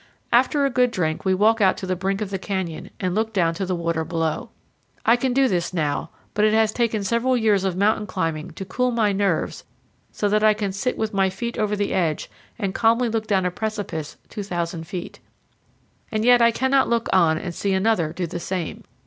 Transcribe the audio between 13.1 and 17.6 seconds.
down a precipice 2,000 feet. And yet I cannot look on and